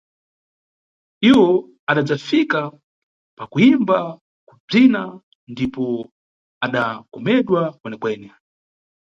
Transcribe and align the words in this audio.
Iwo 1.29 1.49
adadzafika 1.89 2.59
pa 3.37 3.43
kuyimba, 3.51 3.97
kubzina 4.47 5.01
ndipo 5.51 5.83
adakomedwa 6.65 7.61
kwenekwene. 7.79 8.27